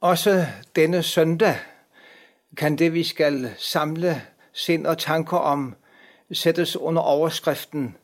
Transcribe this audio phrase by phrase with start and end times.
[0.00, 1.58] Også denne søndag
[2.56, 4.22] kan det, vi skal samle
[4.52, 5.76] sind og tanker om,
[6.32, 7.96] sættes under overskriften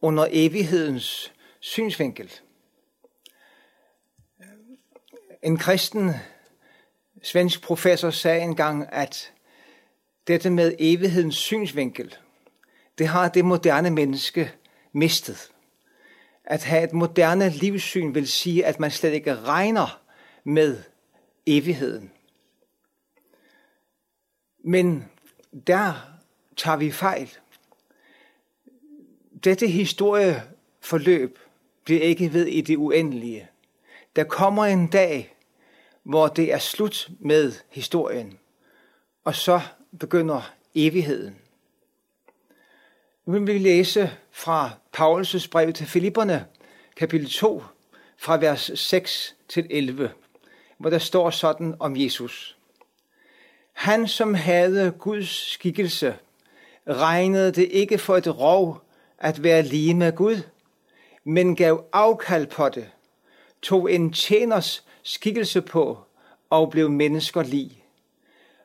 [0.00, 2.32] under evighedens synsvinkel.
[5.42, 6.10] En kristen
[7.22, 9.32] svensk professor sagde engang, at
[10.26, 12.16] dette med evighedens synsvinkel,
[12.98, 14.52] det har det moderne menneske
[14.92, 15.50] mistet.
[16.44, 20.02] At have et moderne livssyn vil sige, at man slet ikke regner
[20.44, 20.82] med
[21.46, 22.12] evigheden.
[24.64, 25.04] Men
[25.66, 25.94] der
[26.56, 27.30] tager vi fejl.
[29.44, 31.38] Dette historieforløb
[31.84, 33.48] bliver ikke ved i det uendelige.
[34.16, 35.36] Der kommer en dag,
[36.02, 38.38] hvor det er slut med historien,
[39.24, 39.60] og så
[40.00, 41.36] begynder evigheden.
[43.26, 46.46] Nu vil vi læse fra Paulus' brev til Filipperne,
[46.96, 47.62] kapitel 2,
[48.16, 50.12] fra vers 6 til 11,
[50.82, 52.56] hvor der står sådan om Jesus.
[53.72, 56.14] Han, som havde Guds skikkelse,
[56.88, 58.82] regnede det ikke for et rov
[59.18, 60.42] at være lige med Gud,
[61.24, 62.90] men gav afkald på det,
[63.62, 65.98] tog en tjeners skikkelse på
[66.50, 67.84] og blev mennesker lig.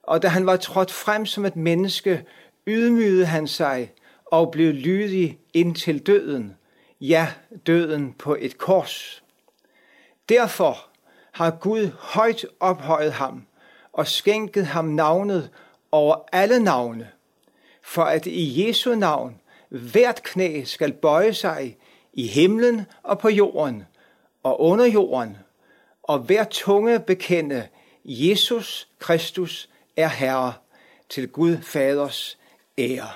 [0.03, 2.25] Og da han var trådt frem som et menneske,
[2.67, 3.91] ydmygede han sig
[4.25, 6.55] og blev lydig indtil døden,
[7.01, 7.27] ja,
[7.67, 9.23] døden på et kors.
[10.29, 10.86] Derfor
[11.37, 13.45] har Gud højt ophøjet ham
[13.93, 15.49] og skænket ham navnet
[15.91, 17.11] over alle navne,
[17.81, 21.77] for at i Jesu navn hvert knæ skal bøje sig
[22.13, 23.83] i himlen og på jorden
[24.43, 25.37] og under jorden,
[26.03, 27.67] og hver tunge bekende,
[28.05, 30.53] Jesus Kristus er Herre
[31.09, 32.37] til Gud Faders
[32.77, 33.09] ære.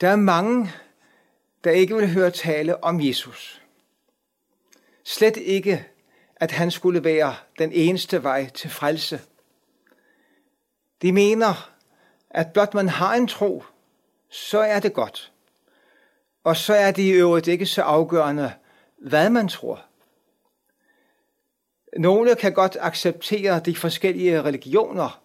[0.00, 0.70] Der er mange,
[1.64, 3.62] der ikke vil høre tale om Jesus.
[5.08, 5.86] Slet ikke,
[6.36, 9.20] at han skulle være den eneste vej til frelse.
[11.02, 11.70] De mener,
[12.30, 13.64] at blot man har en tro,
[14.28, 15.32] så er det godt.
[16.44, 18.52] Og så er det i øvrigt ikke så afgørende,
[18.96, 19.84] hvad man tror.
[21.98, 25.22] Nogle kan godt acceptere de forskellige religioner,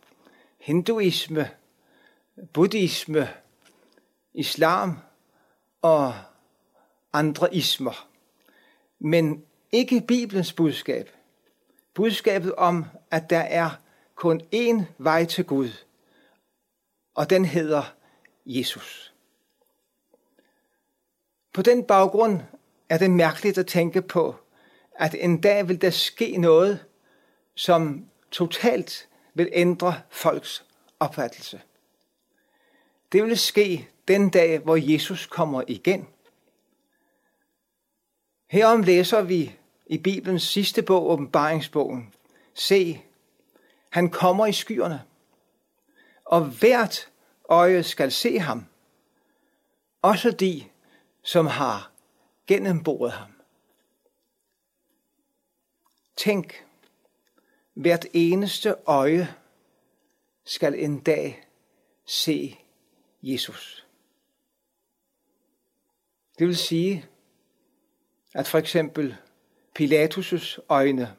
[0.60, 1.50] hinduisme,
[2.54, 3.30] buddhisme,
[4.34, 5.00] islam
[5.82, 6.14] og
[7.14, 8.08] andre ismer.
[9.00, 11.10] Men ikke Bibelens budskab.
[11.94, 13.70] Budskabet om, at der er
[14.16, 15.70] kun én vej til Gud,
[17.16, 17.94] og den hedder
[18.46, 19.14] Jesus.
[21.54, 22.40] På den baggrund
[22.90, 24.36] er det mærkeligt at tænke på,
[24.96, 26.86] at en dag vil der ske noget,
[27.56, 30.66] som totalt vil ændre folks
[31.00, 31.62] opfattelse.
[33.12, 36.08] Det vil ske den dag, hvor Jesus kommer igen.
[38.48, 39.56] Herom læser vi
[39.92, 42.14] i Bibelens sidste bog, åbenbaringsbogen.
[42.54, 43.02] Se,
[43.90, 45.04] han kommer i skyerne,
[46.26, 47.12] og hvert
[47.50, 48.66] øje skal se ham,
[50.02, 50.64] også de,
[51.24, 51.92] som har
[52.48, 53.32] gennemboret ham.
[56.16, 56.66] Tænk,
[57.74, 59.36] hvert eneste øje
[60.44, 61.48] skal en dag
[62.06, 62.60] se
[63.24, 63.88] Jesus.
[66.40, 67.06] Det vil sige,
[68.34, 69.18] at for eksempel
[69.80, 71.16] Pilatus' øjne,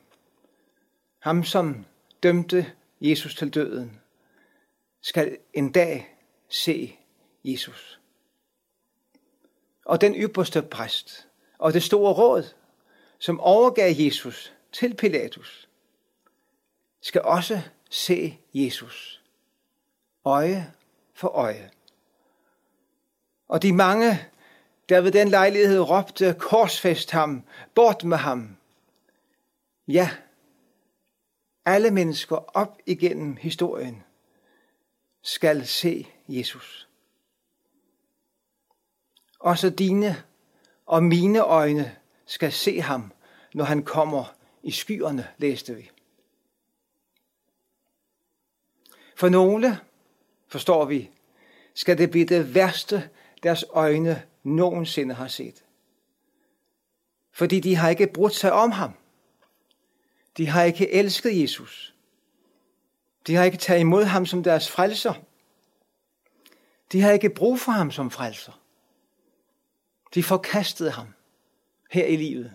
[1.19, 1.85] ham som
[2.23, 4.01] dømte Jesus til døden,
[5.01, 6.17] skal en dag
[6.49, 6.99] se
[7.45, 8.01] Jesus.
[9.85, 12.55] Og den ypperste præst og det store råd,
[13.19, 15.69] som overgav Jesus til Pilatus,
[17.01, 19.23] skal også se Jesus.
[20.25, 20.73] Øje
[21.15, 21.71] for øje.
[23.49, 24.19] Og de mange,
[24.89, 27.43] der ved den lejlighed råbte, korsfest ham,
[27.75, 28.57] bort med ham.
[29.89, 30.11] Ja,
[31.65, 34.03] alle mennesker op igennem historien
[35.23, 36.89] skal se Jesus.
[39.39, 40.23] Også dine
[40.87, 43.13] og mine øjne skal se ham,
[43.55, 45.91] når han kommer i skyerne, læste vi.
[49.17, 49.79] For nogle,
[50.49, 51.11] forstår vi,
[51.75, 53.11] skal det blive det værste,
[53.43, 55.65] deres øjne nogensinde har set.
[57.33, 58.93] Fordi de har ikke brudt sig om ham.
[60.37, 61.95] De har ikke elsket Jesus.
[63.27, 65.15] De har ikke taget imod ham som deres frelser.
[66.93, 68.61] De har ikke brug for ham som frelser.
[70.15, 71.15] De forkastede ham
[71.91, 72.55] her i livet.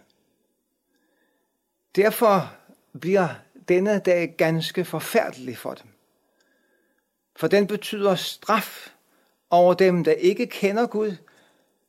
[1.95, 2.55] Derfor
[2.99, 3.29] bliver
[3.67, 5.87] denne dag ganske forfærdelig for dem.
[7.35, 8.93] For den betyder straf
[9.49, 11.15] over dem, der ikke kender Gud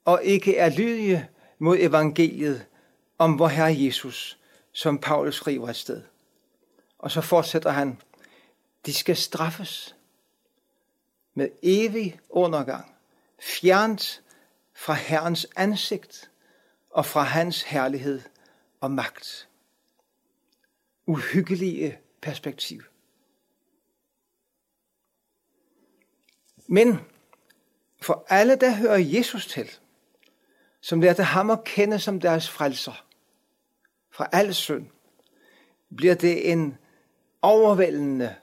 [0.09, 1.29] og ikke er lydige
[1.59, 2.67] mod evangeliet
[3.19, 4.39] om vor Herre Jesus,
[4.73, 6.03] som Paulus skriver et sted.
[6.99, 8.01] Og så fortsætter han,
[8.87, 9.97] de skal straffes
[11.35, 12.97] med evig undergang,
[13.41, 14.23] fjernt
[14.75, 16.31] fra Herrens ansigt
[16.91, 18.21] og fra hans herlighed
[18.81, 19.49] og magt.
[21.07, 22.83] Uhyggelige perspektiv.
[26.67, 27.01] Men
[28.03, 29.71] for alle, der hører Jesus til,
[30.81, 33.05] som lærte ham at kende som deres frelser,
[34.11, 34.87] fra al synd,
[35.97, 36.77] bliver det en
[37.43, 38.35] overvældende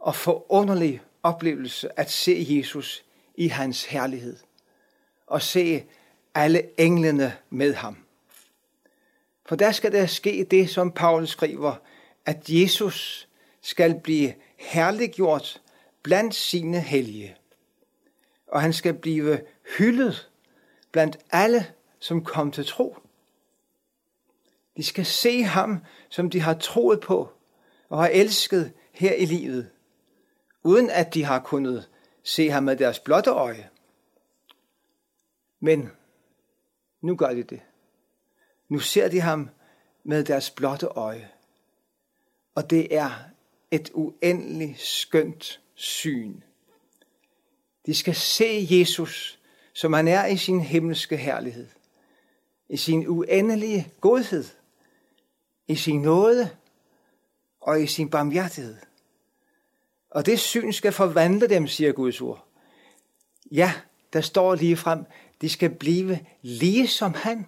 [0.00, 3.04] og forunderlig oplevelse at se Jesus
[3.34, 4.36] i hans herlighed
[5.26, 5.84] og se
[6.34, 7.98] alle englene med ham.
[9.46, 11.74] For der skal der ske det, som Paulus skriver,
[12.26, 13.28] at Jesus
[13.60, 15.62] skal blive herliggjort
[16.02, 17.36] blandt sine hellige.
[18.46, 19.40] Og han skal blive
[19.78, 20.30] hyldet
[20.92, 21.66] blandt alle,
[22.04, 22.96] som kom til tro.
[24.76, 27.32] De skal se ham, som de har troet på
[27.88, 29.70] og har elsket her i livet,
[30.62, 31.90] uden at de har kunnet
[32.22, 33.70] se ham med deres blotte øje.
[35.60, 35.90] Men
[37.00, 37.60] nu gør de det.
[38.68, 39.50] Nu ser de ham
[40.02, 41.30] med deres blotte øje.
[42.54, 43.10] Og det er
[43.70, 46.40] et uendeligt skønt syn.
[47.86, 49.40] De skal se Jesus,
[49.72, 51.68] som han er i sin himmelske herlighed,
[52.68, 54.44] i sin uendelige godhed,
[55.68, 56.50] i sin nåde
[57.60, 58.76] og i sin barmhjertighed.
[60.10, 62.46] Og det syn skal forvandle dem, siger Guds ord.
[63.50, 63.72] Ja,
[64.12, 65.04] der står lige frem,
[65.40, 67.46] de skal blive lige som han.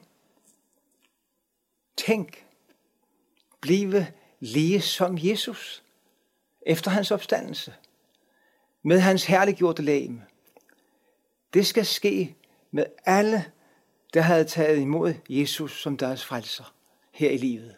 [1.96, 2.46] Tænk,
[3.60, 4.06] blive
[4.40, 5.84] lige som Jesus
[6.66, 7.74] efter hans opstandelse
[8.82, 10.22] med hans herliggjorte lægeme.
[11.54, 12.36] Det skal ske
[12.70, 13.52] med alle,
[14.14, 16.74] der havde taget imod Jesus som deres frelser
[17.10, 17.76] her i livet.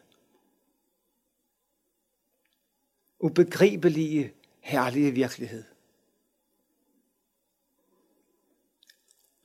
[3.21, 5.65] Ubegribelige, herlige virkelighed.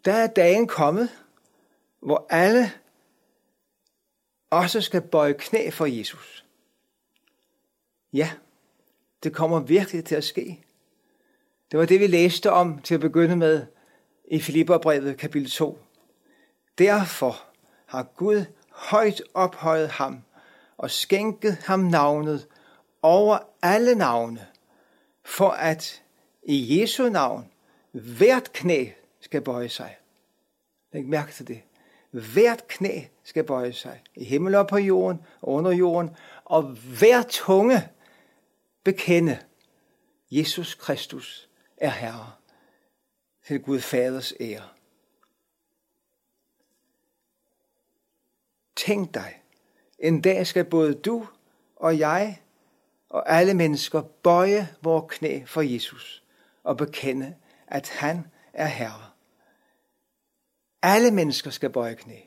[0.05, 1.09] Der er dagen kommet,
[1.99, 2.71] hvor alle
[4.49, 6.45] også skal bøje knæ for Jesus.
[8.13, 8.31] Ja,
[9.23, 10.63] det kommer virkelig til at ske.
[11.71, 13.65] Det var det, vi læste om til at begynde med
[14.31, 15.79] i Filipperbrevet kapitel 2.
[16.77, 17.43] Derfor
[17.85, 20.23] har Gud højt ophøjet ham
[20.77, 22.47] og skænket ham navnet
[23.01, 24.47] over alle navne,
[25.25, 26.03] for at
[26.43, 27.51] i Jesu navn
[27.91, 28.89] hvert knæ
[29.19, 29.97] skal bøje sig.
[30.93, 31.61] Læg mærke til det.
[32.11, 36.09] Hvert knæ skal bøje sig i himmel og på jorden og under jorden,
[36.45, 36.63] og
[36.99, 37.89] hver tunge
[38.83, 39.39] bekende,
[40.31, 42.31] Jesus Kristus er Herre
[43.47, 44.69] til Gud Faders ære.
[48.85, 49.41] Tænk dig,
[49.99, 51.27] en dag skal både du
[51.75, 52.41] og jeg
[53.09, 56.23] og alle mennesker bøje vores knæ for Jesus
[56.63, 57.35] og bekende,
[57.67, 59.09] at han er Herre.
[60.81, 62.17] Alle mennesker skal bøje knæ.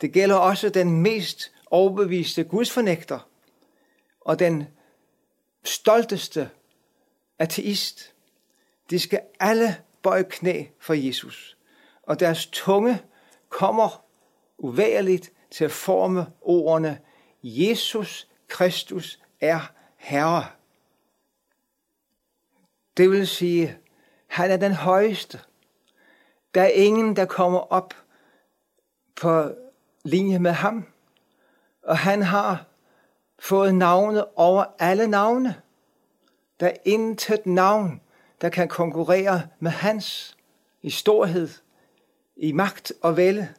[0.00, 3.28] Det gælder også den mest overbeviste gudsfornægter
[4.20, 4.64] og den
[5.64, 6.50] stolteste
[7.38, 8.14] ateist.
[8.90, 11.56] De skal alle bøje knæ for Jesus,
[12.02, 13.02] og deres tunge
[13.48, 14.04] kommer
[14.58, 17.00] uværligt til at forme ordene
[17.42, 20.46] Jesus Kristus er Herre.
[22.96, 23.78] Det vil sige,
[24.26, 25.40] han er den højeste.
[26.54, 27.94] Der er ingen, der kommer op
[29.16, 29.50] på
[30.04, 30.86] linje med ham.
[31.82, 32.66] Og han har
[33.38, 35.60] fået navnet over alle navne.
[36.60, 38.00] Der er intet navn,
[38.40, 40.36] der kan konkurrere med hans
[40.82, 41.48] i storhed,
[42.36, 43.54] i magt og vælde.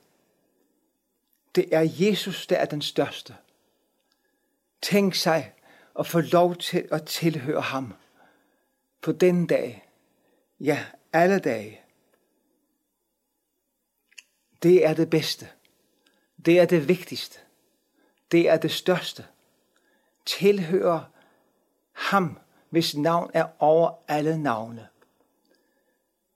[1.56, 3.36] Det er Jesus, der er den største.
[4.82, 5.54] Tænk sig
[6.00, 7.94] at få lov til at tilhøre ham
[9.02, 9.90] på den dag.
[10.60, 11.82] Ja, alle dage.
[14.64, 15.50] Det er det bedste.
[16.46, 17.40] Det er det vigtigste.
[18.32, 19.26] Det er det største.
[20.26, 21.04] Tilhører
[21.92, 22.40] ham,
[22.70, 24.88] hvis navn er over alle navne.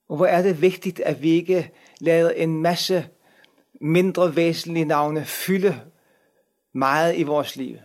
[0.08, 3.10] Og hvor er det vigtigt, at vi ikke lader en masse
[3.82, 5.92] mindre væsentlige navne fylde
[6.74, 7.78] meget i vores liv.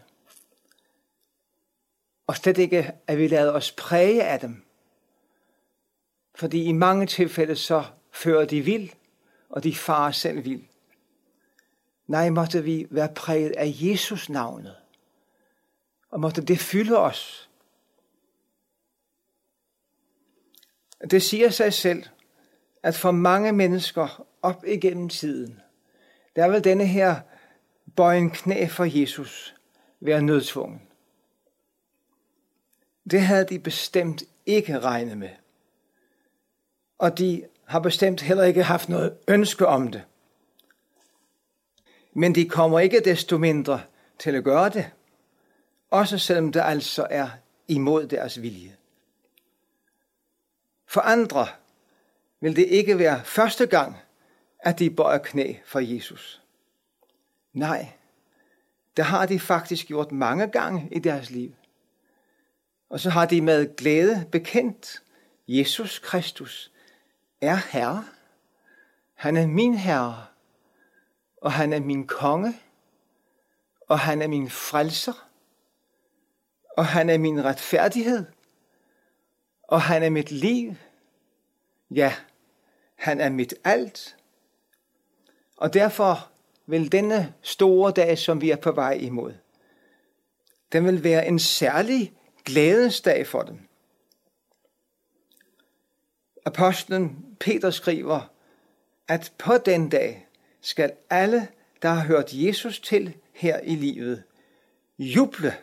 [2.27, 4.63] Og slet ikke, at vi lader os præge af dem.
[6.35, 8.91] Fordi i mange tilfælde så fører de vild,
[9.49, 10.63] og de farer selv vild.
[12.07, 14.77] Nej, måtte vi være præget af Jesus navnet.
[16.11, 17.51] Og måtte det fylde os.
[21.11, 22.05] Det siger sig selv,
[22.83, 25.61] at for mange mennesker op igennem tiden,
[26.37, 27.21] der vil denne her
[27.97, 29.55] bøjen knæ for Jesus
[30.01, 30.83] være nødtvungen.
[33.11, 35.31] Det havde de bestemt ikke regnet med.
[36.99, 40.05] Og de har bestemt heller ikke haft noget ønske om det.
[42.13, 43.83] Men de kommer ikke desto mindre
[44.19, 44.91] til at gøre det,
[45.91, 47.29] også selvom det altså er
[47.69, 48.77] imod deres vilje.
[50.87, 51.47] For andre
[52.41, 53.97] vil det ikke være første gang,
[54.62, 56.43] at de bøjer knæ for Jesus.
[57.52, 57.93] Nej,
[58.97, 61.55] det har de faktisk gjort mange gange i deres liv.
[62.88, 65.02] Og så har de med glæde bekendt,
[65.49, 66.73] Jesus Kristus
[67.40, 68.05] er Herre.
[69.14, 70.26] Han er min Herre,
[71.37, 72.61] og han er min konge,
[73.88, 75.29] og han er min frelser,
[76.76, 78.26] og han er min retfærdighed,
[79.62, 80.75] og han er mit liv.
[81.90, 82.14] Ja,
[82.95, 84.17] han er mit alt.
[85.61, 86.31] Og derfor
[86.67, 89.33] vil denne store dag, som vi er på vej imod,
[90.73, 92.12] den vil være en særlig
[92.45, 93.59] glædesdag for dem.
[96.47, 98.21] Apostlen Peter skriver,
[99.09, 100.26] at på den dag
[100.61, 101.49] skal alle,
[101.83, 104.23] der har hørt Jesus til her i livet,
[104.99, 105.55] juble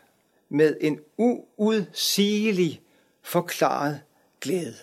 [0.50, 2.82] med en uudsigelig
[3.22, 4.02] forklaret
[4.42, 4.78] glæde.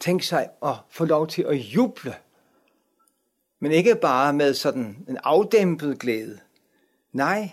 [0.00, 2.14] Tænk sig at få lov til at juble,
[3.62, 6.40] men ikke bare med sådan en afdæmpet glæde.
[7.12, 7.50] Nej,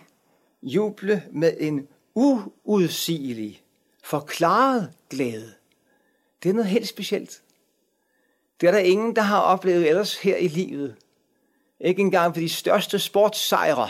[0.63, 3.63] juble med en uudsigelig,
[4.03, 5.53] forklaret glæde.
[6.43, 7.41] Det er noget helt specielt.
[8.61, 10.95] Det er der ingen, der har oplevet ellers her i livet.
[11.79, 13.89] Ikke engang for de største sportssejre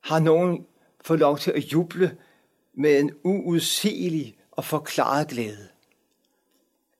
[0.00, 0.66] har nogen
[1.04, 2.16] fået lov til at juble
[2.74, 5.68] med en uudsigelig og forklaret glæde.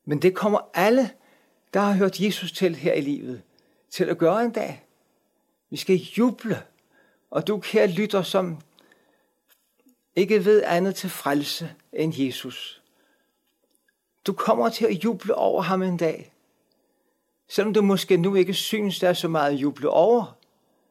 [0.04, 1.10] Men det kommer alle,
[1.74, 3.42] der har hørt Jesus til her i livet,
[3.92, 4.86] til at gøre en dag.
[5.70, 6.62] Vi skal juble.
[7.30, 8.60] Og du, kære lytter, som
[10.16, 12.82] ikke ved andet til frelse end Jesus.
[14.26, 16.32] Du kommer til at juble over ham en dag.
[17.48, 20.38] Selvom du måske nu ikke synes, der er så meget at juble over,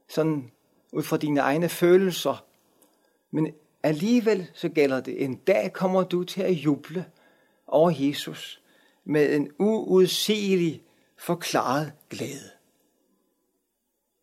[0.10, 0.52] sådan
[0.92, 2.46] ud fra dine egne følelser.
[3.32, 3.54] Men
[3.84, 5.24] alligevel så gælder det.
[5.24, 7.06] En dag kommer du til at juble
[7.68, 8.62] over Jesus
[9.06, 10.84] med en uudsigelig
[11.18, 12.61] forklaret glæde.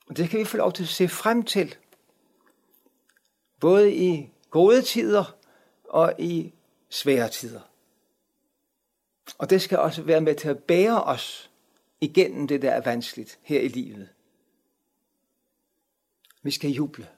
[0.09, 1.77] Og det kan vi få lov til at se frem til.
[3.61, 5.37] Både i gode tider
[5.85, 6.53] og i
[6.89, 7.61] svære tider.
[9.39, 11.51] Og det skal også være med til at bære os
[12.01, 14.09] igennem det, der er vanskeligt her i livet.
[16.43, 17.09] Vi skal juble.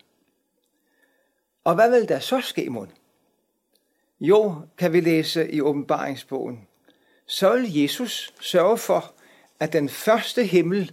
[1.65, 2.93] Og hvad vil der så ske, mon?
[4.21, 6.69] Jo, kan vi læse i åbenbaringsbogen.
[7.27, 9.15] Så vil Jesus sørge for,
[9.61, 10.93] at den første himmel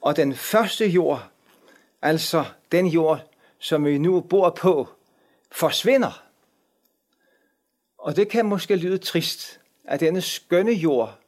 [0.00, 1.30] og den første jord,
[2.04, 4.88] altså den jord, som vi nu bor på,
[5.52, 6.24] forsvinder.
[7.98, 11.18] Og det kan måske lyde trist, at denne skønne jord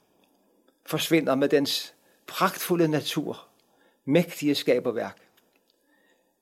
[0.86, 1.94] forsvinder med dens
[2.26, 3.48] pragtfulde natur,
[4.04, 5.18] mægtige skaberværk.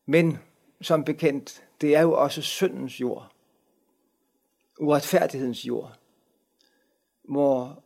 [0.06, 0.38] Men
[0.80, 3.32] som bekendt, det er jo også syndens jord,
[4.78, 5.92] uretfærdighedens jord,
[7.22, 7.82] hvor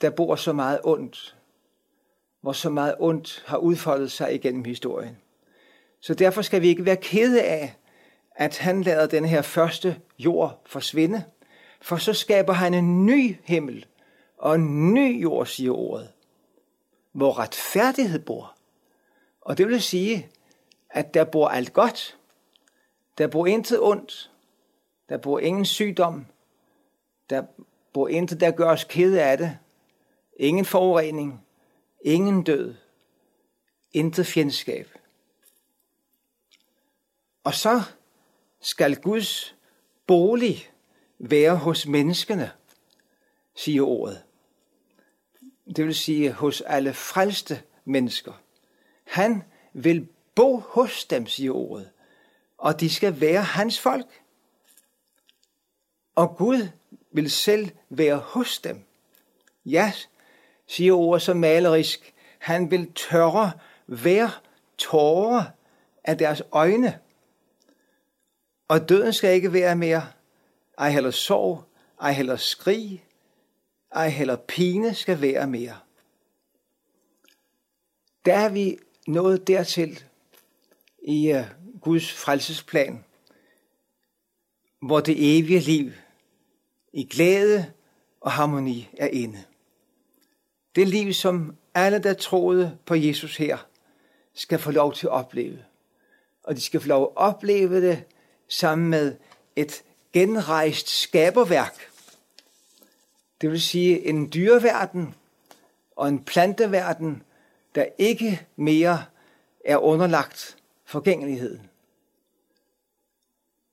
[0.00, 1.36] der bor så meget ondt,
[2.40, 5.18] hvor så meget ondt har udfoldet sig igennem historien.
[6.04, 7.76] Så derfor skal vi ikke være kede af,
[8.34, 11.24] at han lader den her første jord forsvinde,
[11.80, 13.86] for så skaber han en ny himmel
[14.38, 16.12] og en ny jord, siger ordet,
[17.12, 18.56] hvor retfærdighed bor.
[19.40, 20.28] Og det vil sige,
[20.90, 22.18] at der bor alt godt,
[23.18, 24.30] der bor intet ondt,
[25.08, 26.26] der bor ingen sygdom,
[27.30, 27.42] der
[27.92, 29.58] bor intet, der gør os kede af det,
[30.36, 31.44] ingen forurening,
[32.00, 32.74] ingen død,
[33.92, 34.88] intet fjendskab.
[37.44, 37.82] Og så
[38.60, 39.54] skal Guds
[40.06, 40.70] bolig
[41.18, 42.50] være hos menneskene,
[43.54, 44.22] siger ordet.
[45.76, 48.32] Det vil sige hos alle frelste mennesker.
[49.04, 51.90] Han vil bo hos dem, siger ordet,
[52.58, 54.22] og de skal være hans folk.
[56.14, 56.68] Og Gud
[57.10, 58.84] vil selv være hos dem.
[59.64, 59.92] Ja,
[60.66, 63.52] siger ordet så malerisk, han vil tørre
[63.86, 64.42] hver
[64.78, 65.44] tårer
[66.04, 66.98] af deres øjne.
[68.68, 70.06] Og døden skal ikke være mere.
[70.78, 71.64] Ej heller sorg,
[72.00, 73.04] ej heller skrig,
[73.92, 75.78] ej heller pine skal være mere.
[78.24, 80.04] Der er vi nået dertil
[81.02, 81.44] i øh,
[81.80, 83.04] Guds frelsesplan,
[84.82, 85.92] hvor det evige liv
[86.92, 87.72] i glæde
[88.20, 89.44] og harmoni er inde.
[90.76, 93.58] Det liv, som alle, der troede på Jesus her,
[94.34, 95.64] skal få lov til at opleve.
[96.42, 98.04] og de skal få lov at opleve det
[98.48, 99.16] sammen med
[99.56, 101.90] et genrejst skaberværk.
[103.40, 105.14] Det vil sige en dyreverden
[105.96, 107.22] og en planteverden,
[107.74, 109.04] der ikke mere
[109.64, 111.70] er underlagt forgængeligheden.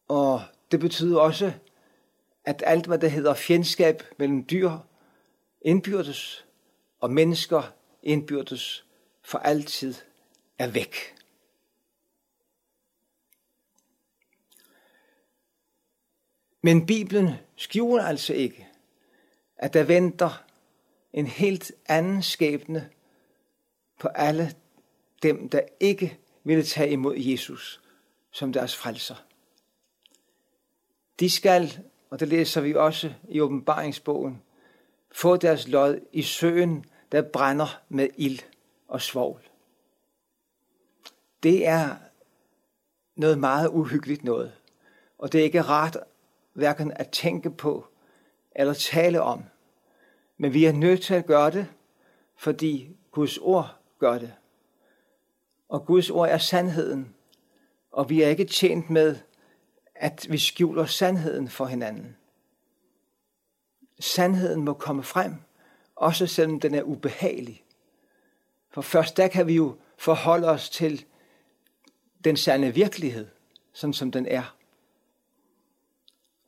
[0.07, 1.53] Og det betyder også,
[2.45, 4.71] at alt, hvad der hedder fjendskab mellem dyr
[5.61, 6.45] indbyrdes
[6.99, 7.73] og mennesker
[8.03, 8.85] indbyrdes
[9.23, 9.95] for altid
[10.59, 11.20] er væk.
[16.61, 18.67] Men Bibelen skjuler altså ikke,
[19.57, 20.43] at der venter
[21.13, 22.89] en helt anden skæbne
[23.99, 24.55] på alle
[25.23, 27.81] dem, der ikke ville tage imod Jesus
[28.31, 29.15] som deres frelser.
[31.19, 34.41] De skal, og det læser vi også i åbenbaringsbogen,
[35.11, 38.39] få deres lod i søen, der brænder med ild
[38.87, 39.49] og svovl.
[41.43, 41.95] Det er
[43.15, 44.53] noget meget uhyggeligt noget,
[45.17, 45.97] og det er ikke rart
[46.53, 47.87] hverken at tænke på
[48.55, 49.43] eller tale om.
[50.37, 51.67] Men vi er nødt til at gøre det,
[52.35, 54.33] fordi Guds ord gør det.
[55.69, 57.15] Og Guds ord er sandheden,
[57.91, 59.15] og vi er ikke tjent med,
[59.95, 62.17] at vi skjuler sandheden for hinanden.
[63.99, 65.35] Sandheden må komme frem,
[65.95, 67.63] også selvom den er ubehagelig.
[68.69, 71.05] For først der kan vi jo forholde os til
[72.23, 73.27] den sande virkelighed,
[73.73, 74.55] sådan som den er.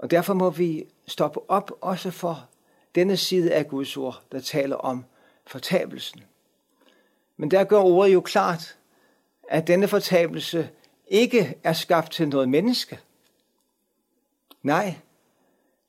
[0.04, 2.50] Og derfor må vi stoppe op også for
[2.96, 5.06] denne side af Guds ord, der taler om
[5.46, 6.24] fortabelsen.
[7.38, 8.78] Men der gør ordet jo klart,
[9.50, 10.70] at denne fortabelse
[11.08, 13.00] ikke er skabt til noget menneske.
[14.64, 14.96] Nej,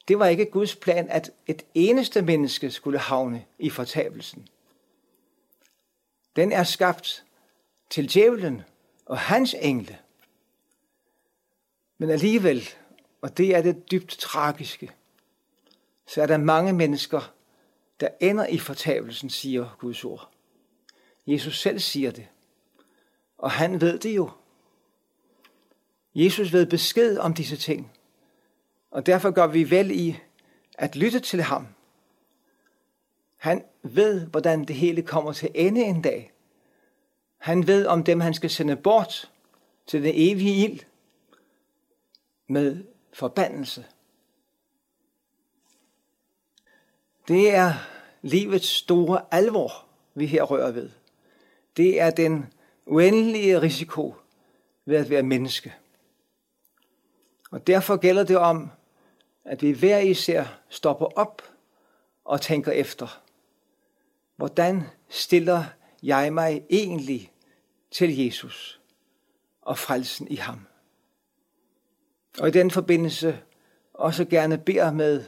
[0.09, 4.49] det var ikke Guds plan, at et eneste menneske skulle havne i fortabelsen.
[6.37, 7.25] Den er skabt
[7.91, 8.63] til djævlen
[9.07, 9.99] og hans engle.
[11.99, 12.69] Men alligevel,
[13.25, 14.91] og det er det dybt tragiske,
[16.07, 17.33] så er der mange mennesker,
[18.01, 20.31] der ender i fortabelsen, siger Guds ord.
[21.27, 22.29] Jesus selv siger det,
[23.39, 24.31] og han ved det jo.
[26.15, 27.93] Jesus ved besked om disse ting,
[28.91, 30.19] og derfor gør vi vel i
[30.75, 31.67] at lytte til ham.
[33.37, 36.33] Han ved, hvordan det hele kommer til ende en dag.
[37.37, 39.31] Han ved om dem, han skal sende bort
[39.87, 40.81] til den evige ild
[42.49, 43.87] med forbandelse.
[47.29, 47.73] Det er
[48.23, 50.91] livets store alvor, vi her rører ved.
[51.77, 52.53] Det er den
[52.87, 54.15] uendelige risiko
[54.85, 55.75] ved at være menneske.
[57.51, 58.71] Og derfor gælder det om,
[59.45, 61.43] at vi hver især stopper op
[62.25, 63.23] og tænker efter.
[64.37, 65.65] Hvordan stiller
[66.03, 67.33] jeg mig egentlig
[67.91, 68.81] til Jesus
[69.63, 70.67] og frelsen i ham?
[72.39, 73.41] Og i den forbindelse
[73.95, 75.25] også gerne beder med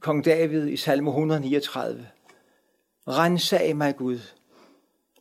[0.00, 2.08] kong David i salme 139.
[3.08, 4.18] Rensag mig, Gud,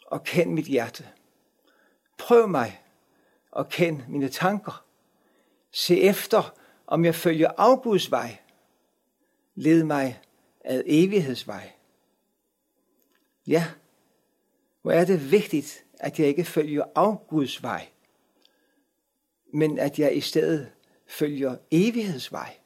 [0.08, 1.08] og kend mit hjerte.
[2.18, 2.82] Prøv mig
[3.52, 4.86] og kend mine tanker.
[5.72, 6.54] Se efter,
[6.88, 8.38] om jeg følger afguds vej.
[9.56, 10.22] Led mig
[10.66, 11.72] ad evighedsvej.
[13.48, 13.68] Ja,
[14.82, 17.88] hvor er det vigtigt, at jeg ikke følger afguds vej,
[19.54, 20.72] men at jeg i stedet
[21.08, 22.58] følger evighedsvej.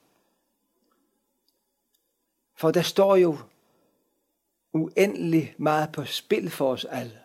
[2.56, 3.38] For der står jo
[4.74, 7.19] uendelig meget på spil for os alle.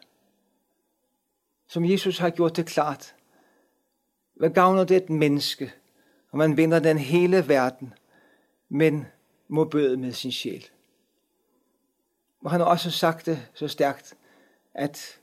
[1.67, 3.15] Som Jesus har gjort det klart.
[4.35, 5.73] Hvad gavner det et menneske,
[6.31, 7.95] og man vinder den hele verden,
[8.69, 9.07] men
[9.49, 10.67] må bøde med sin sjæl?
[12.45, 14.17] Og han har også sagt det så stærkt,
[14.75, 15.21] at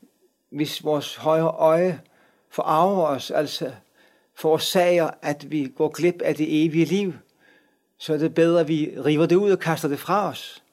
[0.49, 2.01] hvis vores højre øje
[2.49, 3.75] forarver os, altså
[4.37, 7.13] forårsager, at vi går glip af det evige liv,
[7.97, 10.63] så er det bedre, at vi river det ud og kaster det fra os.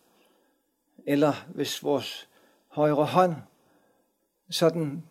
[1.07, 2.29] Eller hvis vores
[2.69, 3.35] højre hånd
[4.51, 5.03] sådan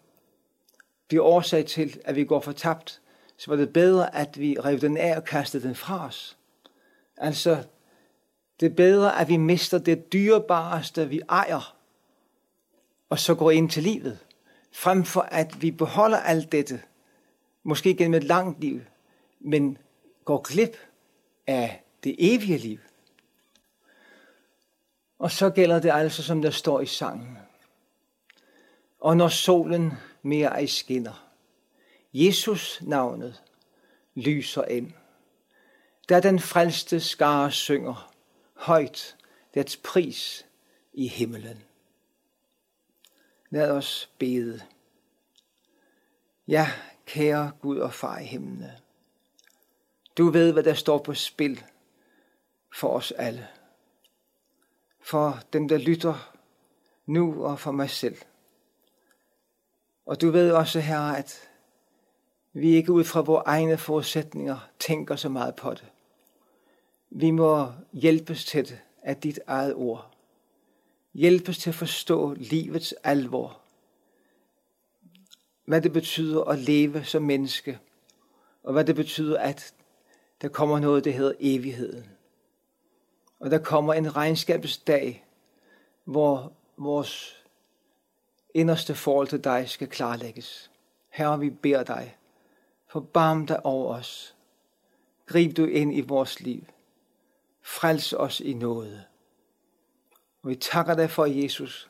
[1.07, 3.01] bliver årsag til, at vi går fortabt,
[3.37, 6.37] så var det bedre, at vi rev den af og kastede den fra os.
[7.17, 7.63] Altså,
[8.59, 11.75] det er bedre, at vi mister det dyrebareste, vi ejer,
[13.09, 14.19] og så går ind til livet,
[14.71, 16.81] frem for at vi beholder alt dette,
[17.63, 18.81] måske gennem et langt liv,
[19.39, 19.77] men
[20.25, 20.77] går glip
[21.47, 22.79] af det evige liv.
[25.19, 27.37] Og så gælder det altså, som der står i sangen.
[28.99, 31.29] Og når solen mere ej skinner,
[32.13, 33.43] Jesus navnet
[34.15, 34.91] lyser ind.
[36.09, 38.13] Da den frelste skare synger
[38.53, 39.15] højt
[39.53, 40.45] dets pris
[40.93, 41.63] i himmelen.
[43.49, 44.61] Lad os bede.
[46.47, 46.71] Ja,
[47.05, 48.77] kære Gud og far i himlene.
[50.17, 51.63] Du ved, hvad der står på spil
[52.73, 53.47] for os alle.
[55.01, 56.33] For dem, der lytter
[57.05, 58.17] nu og for mig selv.
[60.05, 61.49] Og du ved også, Herre, at
[62.53, 65.91] vi ikke ud fra vores egne forudsætninger tænker så meget på det.
[67.09, 70.11] Vi må hjælpes til det af dit eget ord.
[71.13, 73.62] Hjælpes til at forstå livets alvor.
[75.65, 77.79] Hvad det betyder at leve som menneske.
[78.63, 79.73] Og hvad det betyder, at
[80.41, 82.09] der kommer noget, der hedder evigheden.
[83.39, 85.25] Og der kommer en regnskabsdag,
[86.03, 87.43] hvor vores
[88.53, 90.71] inderste forhold til dig skal klarlægges.
[91.09, 92.17] Herre, vi beder dig,
[92.87, 94.35] forbarm dig over os.
[95.25, 96.63] Grib du ind i vores liv.
[97.61, 99.03] Frels os i noget.
[100.43, 101.89] Og vi takker dig for, Jesus,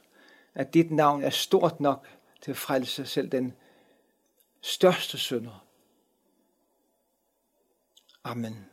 [0.55, 2.07] at dit navn er stort nok
[2.41, 3.53] til at frelse selv den
[4.63, 5.65] største synder.
[8.23, 8.72] Amen.